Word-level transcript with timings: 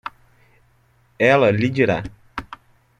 Ela 1.19 1.51
lhe 1.51 1.69
dirá 1.69 2.01